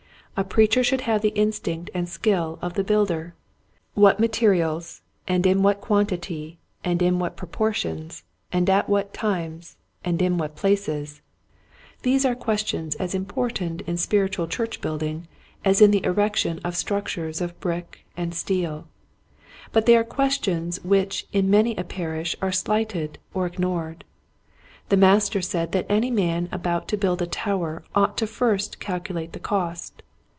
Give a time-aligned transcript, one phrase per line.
[0.37, 3.35] A preacher should have the instinct and skill of the builder.
[3.95, 9.75] What materials and in what quantity and in what proportions and at what times
[10.05, 11.21] and in what places,—
[12.03, 15.27] these are questions as important in spiritual church building
[15.65, 18.87] as in the erec tion of structures of brick and steel;
[19.73, 24.05] but they are questions which in many a parish are slighted or ignored.
[24.89, 29.33] The Master said that any man about to build a tower ought first to calculate
[29.33, 30.01] the cost.